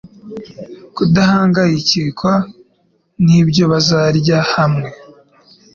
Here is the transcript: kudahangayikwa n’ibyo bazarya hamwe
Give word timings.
kudahangayikwa 0.95 2.33
n’ibyo 3.25 3.63
bazarya 3.71 4.39
hamwe 4.53 4.89